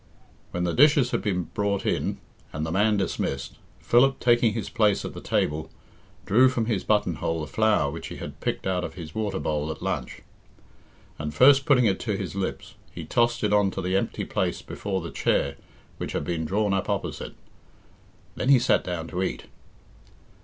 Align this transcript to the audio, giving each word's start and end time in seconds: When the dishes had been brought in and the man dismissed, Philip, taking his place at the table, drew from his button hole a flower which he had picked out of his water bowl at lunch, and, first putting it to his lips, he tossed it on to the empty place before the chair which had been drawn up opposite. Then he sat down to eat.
When 0.49 0.63
the 0.63 0.73
dishes 0.73 1.11
had 1.11 1.21
been 1.21 1.43
brought 1.53 1.85
in 1.85 2.17
and 2.51 2.65
the 2.65 2.71
man 2.71 2.97
dismissed, 2.97 3.59
Philip, 3.79 4.19
taking 4.19 4.53
his 4.53 4.67
place 4.67 5.05
at 5.05 5.13
the 5.13 5.21
table, 5.21 5.69
drew 6.25 6.49
from 6.49 6.65
his 6.65 6.83
button 6.83 7.17
hole 7.17 7.43
a 7.43 7.45
flower 7.45 7.91
which 7.91 8.07
he 8.07 8.15
had 8.15 8.39
picked 8.39 8.65
out 8.65 8.83
of 8.83 8.95
his 8.95 9.13
water 9.13 9.37
bowl 9.37 9.69
at 9.69 9.83
lunch, 9.83 10.23
and, 11.19 11.35
first 11.35 11.67
putting 11.67 11.85
it 11.85 11.99
to 11.99 12.17
his 12.17 12.33
lips, 12.33 12.73
he 12.91 13.05
tossed 13.05 13.43
it 13.43 13.53
on 13.53 13.69
to 13.69 13.79
the 13.79 13.95
empty 13.95 14.25
place 14.25 14.63
before 14.63 15.01
the 15.01 15.11
chair 15.11 15.55
which 15.99 16.13
had 16.13 16.23
been 16.25 16.45
drawn 16.45 16.73
up 16.73 16.89
opposite. 16.89 17.35
Then 18.33 18.49
he 18.49 18.57
sat 18.57 18.83
down 18.83 19.07
to 19.09 19.21
eat. 19.21 19.43